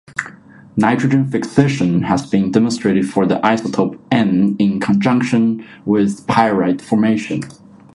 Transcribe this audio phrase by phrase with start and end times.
[0.75, 7.43] Nitrogen fixation has been demonstrated for the isotope N in conjunction with pyrite formation.